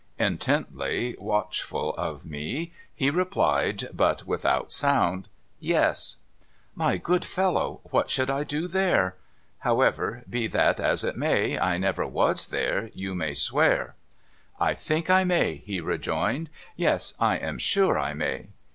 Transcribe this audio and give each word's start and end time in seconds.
Intently 0.17 1.15
watchful 1.19 1.93
of 1.95 2.25
me, 2.25 2.73
he 2.95 3.11
replied 3.11 3.87
(but 3.93 4.25
without 4.25 4.71
sound),' 4.71 5.27
Yes.'' 5.73 6.15
My 6.75 6.97
good 6.97 7.23
fellow, 7.23 7.81
what 7.83 8.09
should 8.09 8.27
I 8.27 8.43
do 8.43 8.67
there? 8.67 9.15
However, 9.59 10.23
be 10.27 10.47
that 10.47 10.79
as 10.79 11.03
it 11.03 11.17
may, 11.17 11.59
I 11.59 11.77
never 11.77 12.07
was 12.07 12.47
there, 12.47 12.89
you 12.95 13.13
may 13.13 13.35
swear.' 13.35 13.93
^' 14.55 14.55
I 14.67 14.73
think 14.73 15.11
I 15.11 15.23
may,' 15.23 15.57
he 15.63 15.79
rejoined.' 15.79 16.49
Yes; 16.75 17.13
I 17.19 17.35
am 17.37 17.59
sure 17.59 17.95
I 17.99 18.15
may.' 18.15 18.47